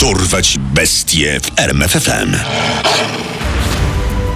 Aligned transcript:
Dorwać 0.00 0.58
bestie 0.58 1.40
w 1.40 1.58
RMFFM. 1.60 2.36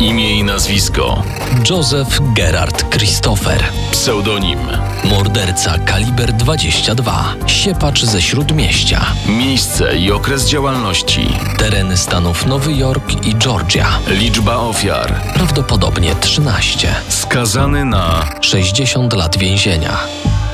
Imię 0.00 0.38
i 0.38 0.44
nazwisko 0.44 1.22
Joseph 1.70 2.20
Gerard 2.34 2.96
Christopher. 2.96 3.64
Pseudonim 3.90 4.58
Morderca 5.04 5.78
kaliber 5.78 6.32
22. 6.32 7.34
Siepacz 7.46 8.04
ze 8.04 8.22
Śródmieścia. 8.22 9.06
Miejsce 9.26 9.96
i 9.96 10.12
okres 10.12 10.48
działalności 10.48 11.26
Tereny 11.58 11.96
stanów 11.96 12.46
Nowy 12.46 12.72
Jork 12.72 13.26
i 13.26 13.34
Georgia. 13.34 13.98
Liczba 14.08 14.56
ofiar 14.56 15.20
Prawdopodobnie 15.34 16.14
13. 16.14 16.94
Skazany 17.08 17.84
na 17.84 18.28
60 18.40 19.12
lat 19.12 19.38
więzienia. 19.38 19.98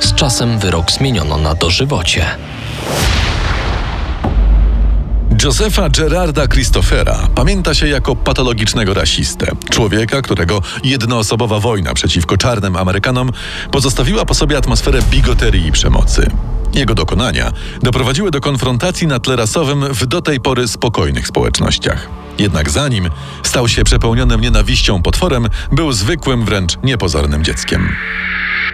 Z 0.01 0.15
czasem 0.15 0.59
wyrok 0.59 0.93
zmieniono 0.93 1.37
na 1.37 1.55
dożywocie. 1.55 2.27
Josefa 5.45 5.89
Gerarda 5.89 6.47
Christophera 6.47 7.29
pamięta 7.35 7.75
się 7.75 7.89
jako 7.89 8.17
patologicznego 8.17 8.95
rasistę. 8.95 9.47
Człowieka, 9.71 10.23
którego 10.23 10.63
jednoosobowa 10.85 11.61
wojna 11.61 11.95
przeciwko 11.95 12.37
czarnym 12.37 12.77
Amerykanom 12.77 13.31
pozostawiła 13.71 14.25
po 14.25 14.35
sobie 14.35 14.57
atmosferę 14.57 15.01
bigoterii 15.11 15.67
i 15.67 15.73
przemocy. 15.73 16.31
Jego 16.75 16.95
dokonania 16.95 17.53
doprowadziły 17.83 18.31
do 18.31 18.41
konfrontacji 18.41 19.07
na 19.07 19.21
tle 19.21 19.37
rasowym 19.37 19.95
w 19.95 20.07
do 20.07 20.23
tej 20.23 20.41
pory 20.41 20.69
spokojnych 20.69 21.27
społecznościach. 21.27 22.09
Jednak 22.39 22.71
zanim 22.71 23.11
stał 23.43 23.69
się 23.69 23.85
przepełnionym 23.85 24.41
nienawiścią 24.41 25.03
potworem, 25.03 25.49
był 25.73 25.93
zwykłym, 25.93 26.45
wręcz 26.45 26.79
niepozornym 26.83 27.45
dzieckiem. 27.45 27.89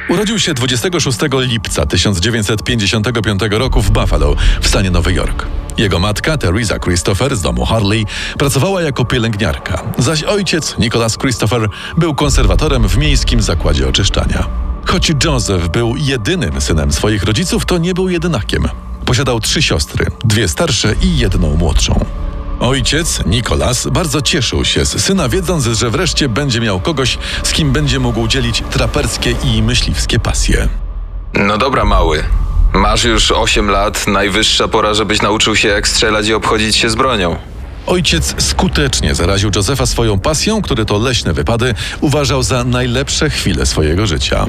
Urodził 0.09 0.39
się 0.39 0.55
26 0.55 1.19
lipca 1.33 1.87
1955 1.87 3.41
roku 3.51 3.83
w 3.83 3.91
Buffalo 3.91 4.37
w 4.61 4.69
stanie 4.69 4.91
Nowy 4.91 5.13
Jork. 5.13 5.47
Jego 5.79 5.99
matka, 5.99 6.39
Teresa 6.39 6.79
Christopher 6.79 7.37
z 7.37 7.43
domu 7.43 7.65
Harley, 7.65 8.07
pracowała 8.39 8.83
jako 8.83 9.05
pielęgniarka, 9.05 9.83
zaś 9.99 10.23
ojciec, 10.23 10.79
Nicholas 10.79 11.19
Christopher, 11.19 11.69
był 11.97 12.15
konserwatorem 12.15 12.89
w 12.89 12.99
miejskim 12.99 13.43
zakładzie 13.43 13.89
oczyszczania. 13.89 14.47
Choć 14.87 15.13
Joseph 15.25 15.69
był 15.69 15.97
jedynym 15.97 16.61
synem 16.61 16.93
swoich 16.93 17.25
rodziców, 17.25 17.67
to 17.67 17.79
nie 17.79 17.95
był 17.95 18.09
jedynakiem. 18.09 18.69
Posiadał 19.05 19.41
trzy 19.41 19.63
siostry, 19.63 20.07
dwie 20.25 20.49
starsze 20.49 20.95
i 21.03 21.19
jedną 21.19 21.57
młodszą. 21.57 22.05
Ojciec, 22.61 23.21
Nicholas, 23.27 23.87
bardzo 23.87 24.23
cieszył 24.23 24.65
się 24.65 24.85
z 24.85 25.05
syna, 25.05 25.29
wiedząc, 25.29 25.65
że 25.65 25.91
wreszcie 25.91 26.29
będzie 26.29 26.61
miał 26.61 26.81
kogoś, 26.81 27.19
z 27.43 27.53
kim 27.53 27.73
będzie 27.73 27.99
mógł 28.01 28.29
dzielić 28.29 28.63
traperskie 28.71 29.35
i 29.45 29.63
myśliwskie 29.63 30.19
pasje. 30.19 30.69
No 31.35 31.59
dobra, 31.59 31.85
mały. 31.85 32.25
Masz 32.75 33.05
już 33.05 33.33
8 33.33 33.71
lat, 33.71 34.07
najwyższa 34.07 34.69
pora, 34.69 34.95
żebyś 34.95 35.23
nauczył 35.23 35.57
się 35.57 35.69
jak 35.69 35.89
strzelać 35.89 36.29
i 36.29 36.35
obchodzić 36.35 36.77
się 36.77 36.91
z 36.91 36.95
bronią. 36.95 37.37
Ojciec 37.87 38.35
skutecznie 38.39 39.15
zaraził 39.15 39.51
Józefa 39.57 39.87
swoją 39.87 40.21
pasją, 40.21 40.63
który 40.63 40.85
to 40.85 40.99
leśne 40.99 41.33
wypady 41.33 41.75
uważał 42.01 42.43
za 42.43 42.65
najlepsze 42.65 43.31
chwile 43.31 43.67
swojego 43.67 44.07
życia. 44.07 44.47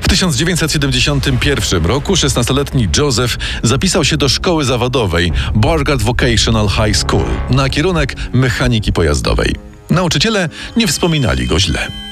W 0.00 0.08
1971 0.08 1.86
roku 1.86 2.14
16-letni 2.14 2.88
Joseph 2.96 3.36
zapisał 3.62 4.04
się 4.04 4.16
do 4.16 4.28
szkoły 4.28 4.64
zawodowej 4.64 5.32
Bargard 5.54 6.02
Vocational 6.02 6.68
High 6.68 6.96
School 6.96 7.24
na 7.50 7.68
kierunek 7.68 8.14
mechaniki 8.32 8.92
pojazdowej. 8.92 9.54
Nauczyciele 9.90 10.48
nie 10.76 10.86
wspominali 10.86 11.46
go 11.46 11.60
źle. 11.60 12.05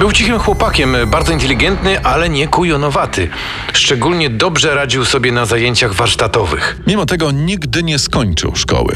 Był 0.00 0.12
cichym 0.12 0.38
chłopakiem, 0.38 0.96
bardzo 1.06 1.32
inteligentny, 1.32 2.04
ale 2.04 2.28
nie 2.28 2.48
kujonowaty. 2.48 3.28
Szczególnie 3.72 4.30
dobrze 4.30 4.74
radził 4.74 5.04
sobie 5.04 5.32
na 5.32 5.46
zajęciach 5.46 5.94
warsztatowych. 5.94 6.80
Mimo 6.86 7.06
tego 7.06 7.30
nigdy 7.30 7.82
nie 7.82 7.98
skończył 7.98 8.56
szkoły. 8.56 8.94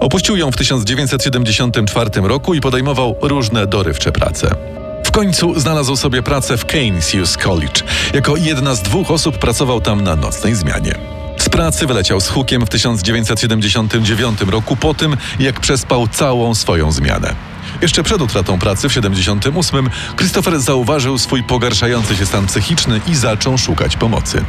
Opuścił 0.00 0.36
ją 0.36 0.50
w 0.50 0.56
1974 0.56 2.10
roku 2.14 2.54
i 2.54 2.60
podejmował 2.60 3.16
różne 3.22 3.66
dorywcze 3.66 4.12
prace. 4.12 4.54
W 5.06 5.10
końcu 5.10 5.60
znalazł 5.60 5.96
sobie 5.96 6.22
pracę 6.22 6.56
w 6.56 6.64
Canisius 6.64 7.36
College. 7.36 7.82
Jako 8.14 8.36
jedna 8.36 8.74
z 8.74 8.82
dwóch 8.82 9.10
osób 9.10 9.38
pracował 9.38 9.80
tam 9.80 10.00
na 10.00 10.16
nocnej 10.16 10.54
zmianie. 10.54 10.94
Z 11.38 11.48
pracy 11.48 11.86
wyleciał 11.86 12.20
z 12.20 12.28
hukiem 12.28 12.66
w 12.66 12.68
1979 12.68 14.40
roku 14.40 14.76
po 14.76 14.94
tym, 14.94 15.16
jak 15.38 15.60
przespał 15.60 16.08
całą 16.08 16.54
swoją 16.54 16.92
zmianę. 16.92 17.53
Jeszcze 17.84 18.02
przed 18.02 18.22
utratą 18.22 18.58
pracy 18.58 18.88
w 18.88 18.92
78 18.92 19.90
Christopher 20.16 20.60
zauważył 20.60 21.18
swój 21.18 21.42
pogarszający 21.42 22.16
się 22.16 22.26
stan 22.26 22.46
psychiczny 22.46 23.00
i 23.06 23.14
zaczął 23.14 23.58
szukać 23.58 23.96
pomocy. 23.96 24.44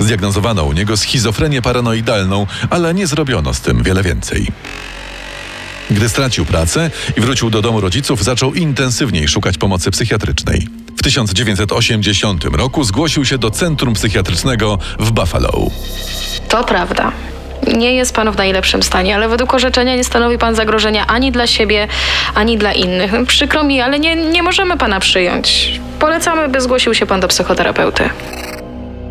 Zdiagnozowano 0.00 0.64
u 0.64 0.72
niego 0.72 0.96
schizofrenię 0.96 1.62
paranoidalną, 1.62 2.46
ale 2.70 2.94
nie 2.94 3.06
zrobiono 3.06 3.54
z 3.54 3.60
tym 3.60 3.82
wiele 3.82 4.02
więcej. 4.02 4.46
Gdy 5.90 6.08
stracił 6.08 6.46
pracę 6.46 6.90
i 7.16 7.20
wrócił 7.20 7.50
do 7.50 7.62
domu 7.62 7.80
rodziców, 7.80 8.24
zaczął 8.24 8.54
intensywniej 8.54 9.28
szukać 9.28 9.58
pomocy 9.58 9.90
psychiatrycznej. 9.90 10.68
W 10.96 11.02
1980 11.02 12.44
roku 12.44 12.84
zgłosił 12.84 13.24
się 13.24 13.38
do 13.38 13.50
Centrum 13.50 13.94
Psychiatrycznego 13.94 14.78
w 14.98 15.10
Buffalo. 15.10 15.70
To 16.48 16.64
prawda. 16.64 17.12
Nie 17.66 17.94
jest 17.94 18.14
pan 18.14 18.32
w 18.32 18.36
najlepszym 18.36 18.82
stanie, 18.82 19.14
ale 19.14 19.28
według 19.28 19.54
orzeczenia 19.54 19.96
nie 19.96 20.04
stanowi 20.04 20.38
pan 20.38 20.54
zagrożenia 20.54 21.06
ani 21.06 21.32
dla 21.32 21.46
siebie, 21.46 21.88
ani 22.34 22.58
dla 22.58 22.72
innych. 22.72 23.12
Przykro 23.26 23.64
mi, 23.64 23.80
ale 23.80 23.98
nie, 23.98 24.16
nie 24.16 24.42
możemy 24.42 24.78
pana 24.78 25.00
przyjąć. 25.00 25.80
Polecamy, 25.98 26.48
by 26.48 26.60
zgłosił 26.60 26.94
się 26.94 27.06
pan 27.06 27.20
do 27.20 27.28
psychoterapeuty. 27.28 28.10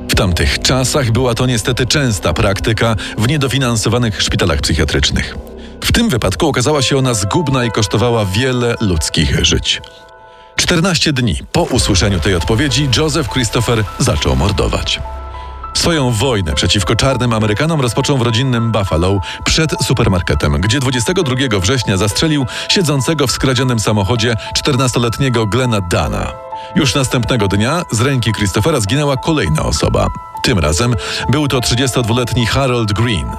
W 0.10 0.16
tamtych 0.16 0.62
czasach 0.62 1.12
była 1.12 1.34
to 1.34 1.46
niestety 1.46 1.86
częsta 1.86 2.34
praktyka 2.34 2.96
w 3.18 3.28
niedofinansowanych 3.28 4.22
szpitalach 4.22 4.62
psychiatrycznych. 4.62 5.36
W 5.84 5.92
tym 5.92 6.10
wypadku 6.10 6.48
okazała 6.48 6.82
się 6.82 6.98
ona 6.98 7.14
zgubna 7.14 7.66
i 7.66 7.72
kosztowała 7.72 8.26
wiele 8.26 8.76
ludzkich 8.82 9.46
żyć. 9.46 9.82
14 10.56 11.14
dni 11.14 11.36
po 11.52 11.64
usłyszeniu 11.64 12.20
tej 12.20 12.36
odpowiedzi 12.36 12.90
Joseph 12.98 13.30
Christopher 13.30 13.84
zaczął 14.00 14.36
mordować. 14.36 15.00
Swoją 15.74 16.12
wojnę 16.12 16.54
przeciwko 16.54 16.96
czarnym 16.96 17.34
Amerykanom 17.34 17.82
rozpoczął 17.82 18.18
w 18.18 18.22
rodzinnym 18.22 18.72
Buffalo 18.72 19.20
przed 19.46 19.72
supermarketem, 19.84 20.62
gdzie 20.62 20.80
22 20.80 21.60
września 21.60 21.98
zastrzelił 21.98 22.46
siedzącego 22.70 23.28
w 23.28 23.32
skradzionym 23.32 23.80
samochodzie 23.80 24.36
14-letniego 24.58 25.48
Glena 25.48 25.82
Dana. 25.82 26.32
Już 26.76 26.96
następnego 26.96 27.48
dnia 27.48 27.84
z 27.92 28.02
ręki 28.02 28.32
Christophera 28.32 28.80
zginęła 28.80 29.18
kolejna 29.18 29.64
osoba. 29.64 30.08
Tym 30.44 30.60
razem 30.60 30.96
był 31.30 31.48
to 31.48 31.60
32-letni 31.60 32.46
Harold 32.46 32.94
Green. 32.94 33.30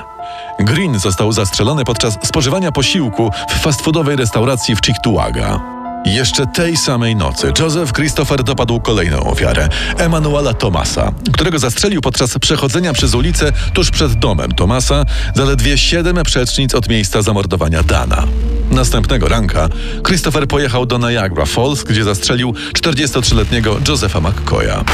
Green 0.58 0.98
został 0.98 1.32
zastrzelony 1.32 1.84
podczas 1.84 2.18
spożywania 2.24 2.72
posiłku 2.72 3.30
w 3.48 3.60
fast 3.60 3.82
foodowej 3.82 4.16
restauracji 4.16 4.76
w 4.76 4.82
Cheektowaga. 4.82 5.79
Jeszcze 6.04 6.46
tej 6.46 6.76
samej 6.76 7.16
nocy 7.16 7.52
Joseph 7.58 7.92
Christopher 7.92 8.44
dopadł 8.44 8.80
kolejną 8.80 9.24
ofiarę, 9.24 9.68
Emanuela 9.98 10.54
Thomasa, 10.54 11.12
którego 11.32 11.58
zastrzelił 11.58 12.00
podczas 12.00 12.38
przechodzenia 12.38 12.92
przez 12.92 13.14
ulicę 13.14 13.52
tuż 13.74 13.90
przed 13.90 14.14
domem 14.14 14.52
Thomasa, 14.52 15.04
zaledwie 15.34 15.78
siedem 15.78 16.22
przecznic 16.24 16.74
od 16.74 16.88
miejsca 16.88 17.22
zamordowania 17.22 17.82
Dana. 17.82 18.26
Następnego 18.70 19.28
ranka 19.28 19.68
Christopher 20.06 20.48
pojechał 20.48 20.86
do 20.86 20.98
Niagara 20.98 21.46
Falls, 21.46 21.84
gdzie 21.84 22.04
zastrzelił 22.04 22.54
43-letniego 22.72 23.76
Josepha 23.88 24.20
McCoya. 24.20 24.84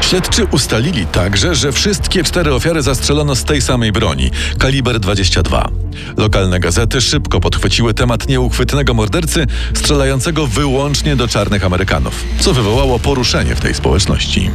Śledczy 0.00 0.44
ustalili 0.44 1.06
także, 1.06 1.54
że 1.54 1.72
wszystkie 1.72 2.24
cztery 2.24 2.54
ofiary 2.54 2.82
zastrzelono 2.82 3.36
z 3.36 3.44
tej 3.44 3.62
samej 3.62 3.92
broni, 3.92 4.30
kaliber 4.58 5.00
22. 5.00 5.68
Lokalne 6.16 6.60
gazety 6.60 7.00
szybko 7.00 7.40
podchwyciły 7.40 7.94
temat 7.94 8.28
nieuchwytnego 8.28 8.94
mordercy 8.94 9.46
strzelającego 9.74 10.46
wyłącznie 10.46 11.16
do 11.16 11.28
czarnych 11.28 11.64
Amerykanów, 11.64 12.24
co 12.40 12.54
wywołało 12.54 12.98
poruszenie 12.98 13.54
w 13.54 13.60
tej 13.60 13.74
społeczności. 13.74 14.50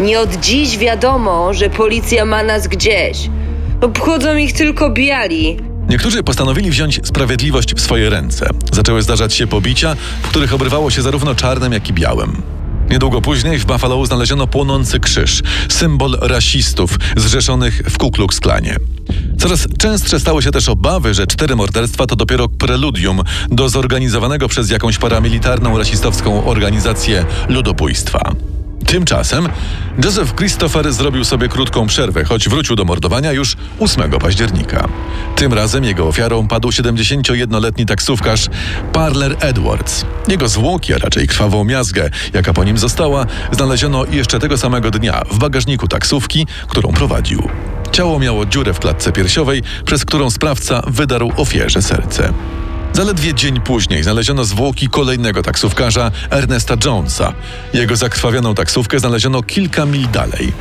Nie 0.00 0.20
od 0.20 0.36
dziś 0.40 0.78
wiadomo, 0.78 1.54
że 1.54 1.70
policja 1.70 2.24
ma 2.24 2.42
nas 2.42 2.68
gdzieś. 2.68 3.30
Obchodzą 3.80 4.36
ich 4.36 4.52
tylko 4.52 4.90
biali. 4.90 5.56
Niektórzy 5.88 6.22
postanowili 6.22 6.70
wziąć 6.70 7.00
sprawiedliwość 7.04 7.74
w 7.74 7.80
swoje 7.80 8.10
ręce. 8.10 8.48
Zaczęły 8.72 9.02
zdarzać 9.02 9.34
się 9.34 9.46
pobicia, 9.46 9.96
w 10.22 10.28
których 10.28 10.54
obrywało 10.54 10.90
się 10.90 11.02
zarówno 11.02 11.34
czarnym, 11.34 11.72
jak 11.72 11.88
i 11.88 11.92
białym. 11.92 12.42
Niedługo 12.90 13.20
później 13.20 13.58
w 13.58 13.66
Buffalo 13.66 14.06
znaleziono 14.06 14.46
płonący 14.46 15.00
krzyż, 15.00 15.42
symbol 15.68 16.18
rasistów 16.20 16.98
zrzeszonych 17.16 17.82
w 17.90 17.98
Ku 17.98 18.10
Klux 18.10 18.40
Klanie. 18.40 18.76
Coraz 19.38 19.66
częstsze 19.78 20.20
stały 20.20 20.42
się 20.42 20.50
też 20.50 20.68
obawy, 20.68 21.14
że 21.14 21.26
cztery 21.26 21.56
morderstwa 21.56 22.06
to 22.06 22.16
dopiero 22.16 22.48
preludium 22.48 23.22
do 23.50 23.68
zorganizowanego 23.68 24.48
przez 24.48 24.70
jakąś 24.70 24.98
paramilitarną 24.98 25.78
rasistowską 25.78 26.44
organizację 26.44 27.24
ludobójstwa. 27.48 28.32
Tymczasem 28.86 29.48
Joseph 30.04 30.34
Christopher 30.34 30.92
zrobił 30.92 31.24
sobie 31.24 31.48
krótką 31.48 31.86
przerwę, 31.86 32.24
choć 32.24 32.48
wrócił 32.48 32.76
do 32.76 32.84
mordowania 32.84 33.32
już 33.32 33.56
8 33.80 34.10
października. 34.10 34.88
Tym 35.36 35.52
razem 35.52 35.84
jego 35.84 36.08
ofiarą 36.08 36.48
padł 36.48 36.68
71-letni 36.68 37.86
taksówkarz 37.86 38.46
Parler 38.92 39.36
Edwards. 39.40 40.04
Jego 40.28 40.48
zwłoki, 40.48 40.94
a 40.94 40.98
raczej 40.98 41.28
krwawą 41.28 41.64
miazgę, 41.64 42.10
jaka 42.34 42.52
po 42.52 42.64
nim 42.64 42.78
została, 42.78 43.26
znaleziono 43.52 44.04
jeszcze 44.10 44.38
tego 44.38 44.58
samego 44.58 44.90
dnia 44.90 45.22
w 45.30 45.38
bagażniku 45.38 45.88
taksówki, 45.88 46.46
którą 46.68 46.92
prowadził. 46.92 47.48
Ciało 47.92 48.18
miało 48.18 48.46
dziurę 48.46 48.74
w 48.74 48.78
klatce 48.78 49.12
piersiowej, 49.12 49.62
przez 49.86 50.04
którą 50.04 50.30
sprawca 50.30 50.82
wydarł 50.86 51.32
ofierze 51.36 51.82
serce. 51.82 52.32
Zaledwie 52.92 53.34
dzień 53.34 53.60
później 53.60 54.02
znaleziono 54.02 54.44
zwłoki 54.44 54.88
kolejnego 54.88 55.42
taksówkarza, 55.42 56.10
Ernesta 56.30 56.74
Jonesa. 56.84 57.32
Jego 57.74 57.96
zakrwawioną 57.96 58.54
taksówkę 58.54 58.98
znaleziono 58.98 59.42
kilka 59.42 59.86
mil 59.86 60.08
dalej. 60.08 60.52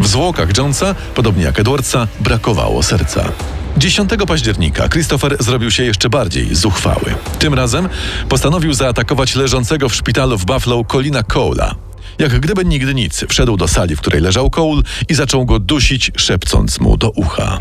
W 0.00 0.06
zwłokach 0.06 0.56
Jonesa, 0.58 0.94
podobnie 1.14 1.44
jak 1.44 1.60
Edwardsa, 1.60 2.08
brakowało 2.20 2.82
serca. 2.82 3.32
10 3.76 4.10
października 4.26 4.88
Christopher 4.88 5.36
zrobił 5.40 5.70
się 5.70 5.82
jeszcze 5.82 6.08
bardziej 6.08 6.54
zuchwały. 6.54 7.14
Tym 7.38 7.54
razem 7.54 7.88
postanowił 8.28 8.74
zaatakować 8.74 9.34
leżącego 9.34 9.88
w 9.88 9.94
szpitalu 9.94 10.38
w 10.38 10.44
Buffalo 10.44 10.84
Colina 10.84 11.20
Cole'a. 11.22 11.85
Jak 12.18 12.40
gdyby 12.40 12.64
nigdy 12.64 12.94
nic, 12.94 13.24
wszedł 13.28 13.56
do 13.56 13.68
sali, 13.68 13.96
w 13.96 14.00
której 14.00 14.20
leżał 14.20 14.50
Cole 14.50 14.82
i 15.08 15.14
zaczął 15.14 15.46
go 15.46 15.58
dusić, 15.58 16.10
szepcąc 16.16 16.80
mu 16.80 16.96
do 16.96 17.10
ucha. 17.10 17.58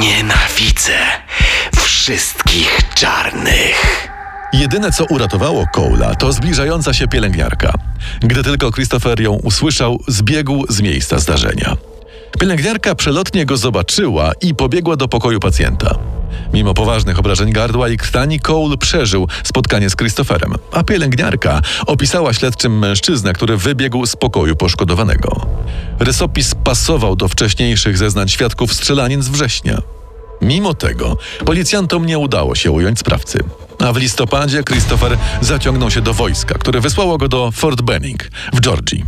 Nienawidzę 0.00 0.98
wszystkich 1.76 2.80
czarnych. 2.94 4.08
Jedyne, 4.52 4.92
co 4.92 5.04
uratowało 5.04 5.64
Cole'a, 5.76 6.16
to 6.16 6.32
zbliżająca 6.32 6.94
się 6.94 7.08
pielęgniarka. 7.08 7.72
Gdy 8.20 8.42
tylko 8.42 8.72
Christopher 8.72 9.20
ją 9.20 9.32
usłyszał, 9.32 9.98
zbiegł 10.08 10.64
z 10.68 10.80
miejsca 10.80 11.18
zdarzenia. 11.18 11.76
Pielęgniarka 12.40 12.94
przelotnie 12.94 13.46
go 13.46 13.56
zobaczyła 13.56 14.32
i 14.40 14.54
pobiegła 14.54 14.96
do 14.96 15.08
pokoju 15.08 15.40
pacjenta. 15.40 15.98
Mimo 16.52 16.74
poważnych 16.74 17.18
obrażeń 17.18 17.52
gardła 17.52 17.88
i 17.88 17.96
krtani, 17.96 18.40
Cole 18.40 18.76
przeżył 18.76 19.28
spotkanie 19.44 19.90
z 19.90 19.96
Christopherem, 19.96 20.54
a 20.72 20.84
pielęgniarka 20.84 21.62
opisała 21.86 22.32
śledczym 22.32 22.78
mężczyznę, 22.78 23.32
który 23.32 23.56
wybiegł 23.56 24.06
z 24.06 24.16
pokoju 24.16 24.56
poszkodowanego. 24.56 25.46
Rysopis 25.98 26.54
pasował 26.54 27.16
do 27.16 27.28
wcześniejszych 27.28 27.98
zeznań 27.98 28.28
świadków 28.28 28.72
strzelanin 28.72 29.22
z 29.22 29.28
września. 29.28 29.82
Mimo 30.42 30.74
tego 30.74 31.16
policjantom 31.44 32.06
nie 32.06 32.18
udało 32.18 32.54
się 32.54 32.70
ująć 32.70 32.98
sprawcy. 32.98 33.38
A 33.78 33.92
w 33.92 33.96
listopadzie 33.96 34.64
Christopher 34.64 35.18
zaciągnął 35.40 35.90
się 35.90 36.00
do 36.00 36.14
wojska, 36.14 36.54
które 36.54 36.80
wysłało 36.80 37.18
go 37.18 37.28
do 37.28 37.50
Fort 37.50 37.82
Benning 37.82 38.30
w 38.52 38.60
Georgii. 38.60 39.04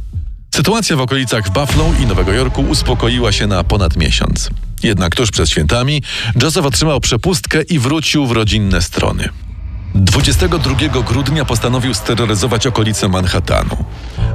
Sytuacja 0.55 0.97
w 0.97 1.01
okolicach 1.01 1.51
Buffalo 1.51 1.85
i 2.03 2.07
Nowego 2.07 2.33
Jorku 2.33 2.63
uspokoiła 2.63 3.33
się 3.33 3.47
na 3.47 3.65
ponad 3.65 3.97
miesiąc. 3.97 4.51
Jednak 4.83 5.15
tuż 5.15 5.31
przed 5.31 5.51
świętami 5.51 6.03
Joseph 6.43 6.67
otrzymał 6.67 7.01
przepustkę 7.01 7.63
i 7.63 7.79
wrócił 7.79 8.27
w 8.27 8.33
rodzinne 8.33 8.83
strony. 8.83 9.29
22 9.95 10.75
grudnia 11.03 11.45
postanowił 11.45 11.95
steroryzować 11.95 12.67
okolice 12.67 13.09
Manhattanu. 13.09 13.85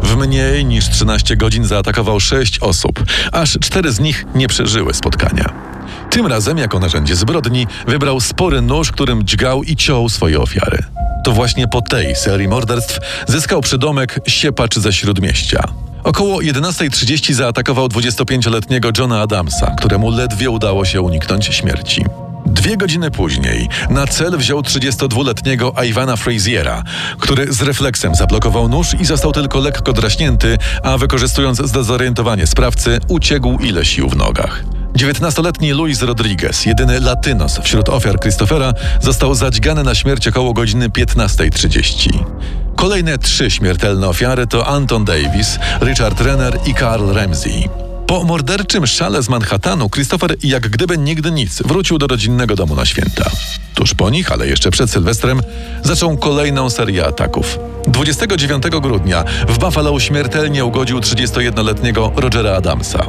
W 0.03 0.15
mniej 0.15 0.65
niż 0.65 0.89
13 0.89 1.37
godzin 1.37 1.65
zaatakował 1.65 2.19
sześć 2.19 2.59
osób, 2.59 3.03
aż 3.31 3.57
cztery 3.61 3.91
z 3.91 3.99
nich 3.99 4.25
nie 4.35 4.47
przeżyły 4.47 4.93
spotkania. 4.93 5.53
Tym 6.09 6.27
razem, 6.27 6.57
jako 6.57 6.79
narzędzie 6.79 7.15
zbrodni, 7.15 7.67
wybrał 7.87 8.19
spory 8.19 8.61
nóż, 8.61 8.91
którym 8.91 9.23
dźgał 9.23 9.63
i 9.63 9.75
ciął 9.75 10.09
swoje 10.09 10.39
ofiary. 10.39 10.83
To 11.23 11.31
właśnie 11.31 11.67
po 11.67 11.81
tej 11.81 12.15
serii 12.15 12.47
morderstw 12.47 12.99
zyskał 13.27 13.61
przydomek 13.61 14.19
siepacz 14.27 14.79
ze 14.79 14.93
śródmieścia. 14.93 15.63
Około 16.03 16.39
11.30 16.39 17.33
zaatakował 17.33 17.87
25-letniego 17.87 18.89
Johna 18.97 19.21
Adamsa, 19.21 19.75
któremu 19.77 20.11
ledwie 20.11 20.49
udało 20.49 20.85
się 20.85 21.01
uniknąć 21.01 21.45
śmierci. 21.45 22.05
Dwie 22.45 22.77
godziny 22.77 23.11
później 23.11 23.69
na 23.89 24.07
cel 24.07 24.37
wziął 24.37 24.61
32-letniego 24.61 25.73
Iwana 25.85 26.15
Fraziera, 26.15 26.83
który 27.19 27.53
z 27.53 27.61
refleksem 27.61 28.15
zablokował 28.15 28.69
nóż 28.69 28.87
i 29.01 29.05
został 29.05 29.31
tylko 29.31 29.59
lekko 29.59 29.93
draśnięty, 29.93 30.57
a 30.83 30.97
wykorzystując 30.97 31.57
zdezorientowanie 31.57 32.47
sprawcy, 32.47 32.99
uciekł 33.07 33.57
ile 33.59 33.85
sił 33.85 34.09
w 34.09 34.15
nogach. 34.15 34.63
19-letni 35.03 35.71
Luis 35.71 36.01
Rodriguez, 36.01 36.65
jedyny 36.65 36.99
latynos 36.99 37.59
wśród 37.63 37.89
ofiar 37.89 38.19
Christophera, 38.19 38.73
został 39.01 39.35
zadźgany 39.35 39.83
na 39.83 39.95
śmierć 39.95 40.27
około 40.27 40.53
godziny 40.53 40.89
15.30. 40.89 42.09
Kolejne 42.75 43.17
trzy 43.17 43.51
śmiertelne 43.51 44.07
ofiary 44.07 44.47
to 44.47 44.67
Anton 44.67 45.05
Davis, 45.05 45.59
Richard 45.81 46.21
Renner 46.21 46.59
i 46.65 46.73
Carl 46.73 47.13
Ramsey. 47.13 47.69
Po 48.07 48.23
morderczym 48.23 48.87
szale 48.87 49.23
z 49.23 49.29
Manhattanu 49.29 49.89
Christopher 49.89 50.35
jak 50.43 50.69
gdyby 50.69 50.97
nigdy 50.97 51.31
nic 51.31 51.61
wrócił 51.61 51.97
do 51.97 52.07
rodzinnego 52.07 52.55
domu 52.55 52.75
na 52.75 52.85
święta. 52.85 53.29
Tuż 53.75 53.93
po 53.93 54.09
nich, 54.09 54.31
ale 54.31 54.47
jeszcze 54.47 54.71
przed 54.71 54.91
Sylwestrem, 54.91 55.41
zaczął 55.83 56.17
kolejną 56.17 56.69
serię 56.69 57.05
ataków. 57.05 57.59
29 57.87 58.63
grudnia 58.81 59.23
w 59.47 59.57
Buffalo 59.57 59.99
śmiertelnie 59.99 60.65
ugodził 60.65 60.99
31-letniego 60.99 62.11
Rogera 62.15 62.55
Adamsa. 62.55 63.05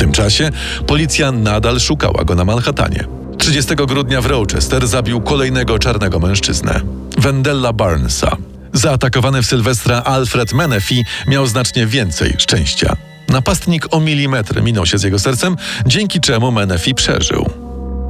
Tym 0.00 0.12
czasie 0.12 0.50
policja 0.86 1.32
nadal 1.32 1.80
szukała 1.80 2.24
go 2.24 2.34
na 2.34 2.44
Manhattanie. 2.44 3.04
30 3.38 3.74
grudnia 3.74 4.20
w 4.20 4.26
Rochester 4.26 4.88
zabił 4.88 5.20
kolejnego 5.20 5.78
czarnego 5.78 6.18
mężczyznę, 6.18 6.80
Wendella 7.18 7.72
Barnesa. 7.72 8.36
Zaatakowany 8.72 9.42
w 9.42 9.46
Sylwestra 9.46 10.02
Alfred 10.02 10.52
Menefee 10.52 11.04
miał 11.26 11.46
znacznie 11.46 11.86
więcej 11.86 12.34
szczęścia. 12.38 12.96
Napastnik 13.28 13.94
o 13.94 14.00
milimetr 14.00 14.62
minął 14.62 14.86
się 14.86 14.98
z 14.98 15.02
jego 15.02 15.18
sercem, 15.18 15.56
dzięki 15.86 16.20
czemu 16.20 16.52
Menefee 16.52 16.94
przeżył. 16.94 17.50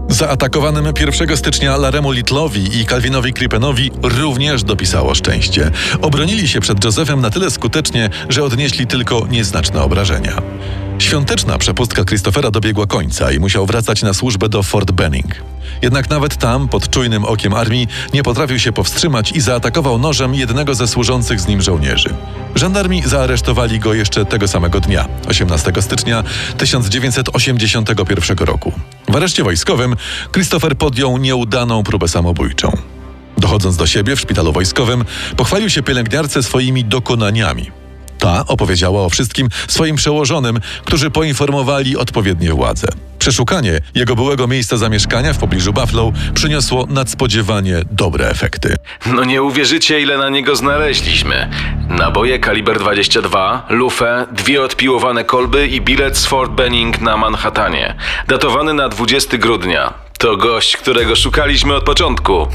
Zaatakowanym 0.09 0.93
1 1.01 1.37
stycznia 1.37 1.77
Laremu 1.77 2.11
Littlowi 2.13 2.81
i 2.81 2.87
Calvinowi 2.87 3.33
Crippenowi 3.33 3.91
również 4.03 4.63
dopisało 4.63 5.15
szczęście. 5.15 5.71
Obronili 6.03 6.49
się 6.49 6.61
przed 6.61 6.85
Josephem 6.85 7.21
na 7.21 7.31
tyle 7.31 7.51
skutecznie, 7.51 8.11
że 8.29 8.45
odnieśli 8.45 8.87
tylko 8.87 9.27
nieznaczne 9.31 9.83
obrażenia. 9.83 10.43
Świąteczna 11.01 11.59
przepustka 11.59 12.05
Christophera 12.05 12.51
dobiegła 12.51 12.87
końca 12.87 13.33
i 13.33 13.39
musiał 13.39 13.67
wracać 13.67 14.03
na 14.03 14.15
służbę 14.15 14.49
do 14.49 14.63
Fort 14.63 14.91
Benning. 14.91 15.35
Jednak 15.83 16.11
nawet 16.11 16.37
tam, 16.37 16.69
pod 16.69 16.91
czujnym 16.91 17.25
okiem 17.25 17.55
armii, 17.55 17.89
nie 18.15 18.23
potrafił 18.23 18.59
się 18.59 18.73
powstrzymać 18.73 19.33
i 19.33 19.41
zaatakował 19.41 19.99
nożem 19.99 20.35
jednego 20.35 20.75
ze 20.75 20.89
służących 20.89 21.41
z 21.41 21.47
nim 21.47 21.63
żołnierzy. 21.63 22.15
Żandarmi 22.55 23.03
zaaresztowali 23.07 23.79
go 23.79 23.95
jeszcze 23.95 24.25
tego 24.25 24.49
samego 24.49 24.81
dnia, 24.81 25.09
18 25.29 25.73
stycznia 25.81 26.25
1981 26.59 28.39
roku. 28.39 28.73
W 29.09 29.17
areszcie 29.17 29.45
wojskowym 29.45 29.97
Christopher 30.33 30.77
podjął 30.77 31.19
nieudaną 31.19 31.83
próbę 31.83 32.09
samobójczą. 32.09 32.77
Dochodząc 33.39 33.77
do 33.77 33.87
siebie 33.87 34.17
w 34.17 34.21
szpitalu 34.21 34.53
wojskowym, 34.53 35.05
pochwalił 35.37 35.71
się 35.71 35.83
pielęgniarce 35.83 36.43
swoimi 36.43 36.85
dokonaniami. 36.85 37.80
Ta 38.21 38.45
opowiedziała 38.47 39.05
o 39.05 39.11
wszystkim 39.11 39.49
swoim 39.69 39.97
przełożonym, 39.97 40.61
którzy 40.85 41.11
poinformowali 41.11 41.97
odpowiednie 41.97 42.53
władze. 42.53 42.89
Przeszukanie 43.19 43.81
jego 43.95 44.17
byłego 44.17 44.47
miejsca 44.47 44.77
zamieszkania 44.77 45.33
w 45.33 45.39
pobliżu 45.39 45.73
Buffalo 45.73 46.13
przyniosło 46.35 46.87
nadspodziewanie 46.89 47.83
dobre 47.91 48.29
efekty. 48.29 48.77
No 49.07 49.25
nie 49.25 49.43
uwierzycie, 49.43 50.01
ile 50.01 50.19
na 50.19 50.29
niego 50.29 50.57
znaleźliśmy. 50.57 51.51
Naboje 51.89 52.39
kaliber 52.39 52.79
22, 52.79 53.67
lufę, 53.71 54.27
dwie 54.33 54.63
odpiłowane 54.63 55.25
kolby 55.25 55.69
i 55.69 55.81
bilet 55.81 56.17
z 56.17 56.27
Fort 56.27 56.53
Benning 56.53 57.01
na 57.01 57.17
Manhattanie. 57.17 57.95
Datowany 58.29 58.75
na 58.75 58.89
20 58.89 59.39
grudnia. 59.39 60.10
To 60.21 60.37
gość, 60.37 60.77
którego 60.77 61.17
szukaliśmy 61.17 61.75
od 61.75 61.85
początku. 61.85 62.47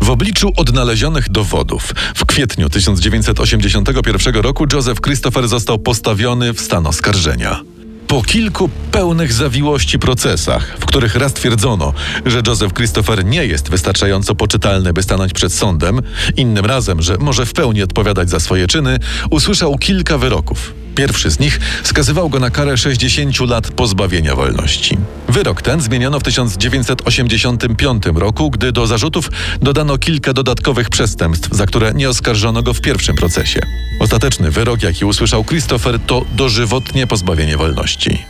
W 0.00 0.10
obliczu 0.10 0.52
odnalezionych 0.56 1.30
dowodów 1.30 1.92
w 2.14 2.26
kwietniu 2.26 2.68
1981 2.68 4.34
roku 4.34 4.66
Joseph 4.72 5.00
Christopher 5.00 5.48
został 5.48 5.78
postawiony 5.78 6.52
w 6.52 6.60
stan 6.60 6.86
oskarżenia. 6.86 7.60
Po 8.06 8.22
kilku 8.22 8.70
pełnych 8.92 9.32
zawiłości 9.32 9.98
procesach, 9.98 10.76
w 10.80 10.86
których 10.86 11.14
raz 11.14 11.34
twierdzono, 11.34 11.92
że 12.26 12.42
Joseph 12.46 12.74
Christopher 12.74 13.24
nie 13.24 13.46
jest 13.46 13.70
wystarczająco 13.70 14.34
poczytalny, 14.34 14.92
by 14.92 15.02
stanąć 15.02 15.32
przed 15.32 15.52
sądem, 15.52 16.00
innym 16.36 16.64
razem, 16.64 17.02
że 17.02 17.16
może 17.18 17.46
w 17.46 17.52
pełni 17.52 17.82
odpowiadać 17.82 18.30
za 18.30 18.40
swoje 18.40 18.66
czyny, 18.66 18.98
usłyszał 19.30 19.78
kilka 19.78 20.18
wyroków. 20.18 20.83
Pierwszy 20.94 21.30
z 21.30 21.38
nich 21.38 21.60
skazywał 21.84 22.28
go 22.28 22.40
na 22.40 22.50
karę 22.50 22.76
60 22.76 23.40
lat 23.40 23.68
pozbawienia 23.68 24.36
wolności. 24.36 24.98
Wyrok 25.28 25.62
ten 25.62 25.80
zmieniono 25.80 26.20
w 26.20 26.22
1985 26.22 28.02
roku, 28.14 28.50
gdy 28.50 28.72
do 28.72 28.86
zarzutów 28.86 29.30
dodano 29.62 29.98
kilka 29.98 30.32
dodatkowych 30.32 30.90
przestępstw, 30.90 31.48
za 31.52 31.66
które 31.66 31.94
nie 31.94 32.08
oskarżono 32.08 32.62
go 32.62 32.74
w 32.74 32.80
pierwszym 32.80 33.16
procesie. 33.16 33.60
Ostateczny 34.00 34.50
wyrok, 34.50 34.82
jaki 34.82 35.04
usłyszał 35.04 35.44
Christopher, 35.44 36.00
to 36.00 36.24
dożywotnie 36.36 37.06
pozbawienie 37.06 37.56
wolności. 37.56 38.24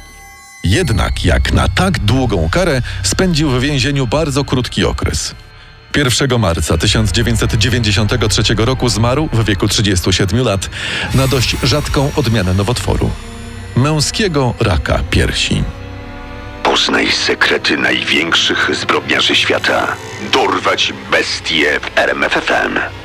Jednak 0.65 1.25
jak 1.25 1.53
na 1.53 1.69
tak 1.69 1.99
długą 1.99 2.49
karę 2.51 2.83
spędził 3.03 3.51
w 3.51 3.61
więzieniu 3.61 4.07
bardzo 4.07 4.45
krótki 4.45 4.85
okres. 4.85 5.35
1 5.97 6.39
marca 6.39 6.79
1993 6.79 8.43
roku 8.57 8.89
zmarł 8.89 9.29
w 9.33 9.45
wieku 9.45 9.69
37 9.69 10.45
lat 10.45 10.71
na 11.15 11.29
dość 11.29 11.57
rzadką 11.63 12.11
odmianę 12.17 12.55
nowotworu 12.55 13.11
męskiego 13.77 14.55
raka 14.61 15.01
piersi. 15.11 15.63
Poznaj 16.63 17.13
sekrety 17.13 17.77
największych 17.77 18.71
zbrodniarzy 18.75 19.35
świata. 19.35 19.97
Dorwać 20.33 20.93
bestie 21.11 21.81
w 21.81 21.99
RMFFM. 21.99 23.04